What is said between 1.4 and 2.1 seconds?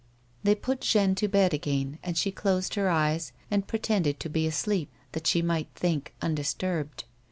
again,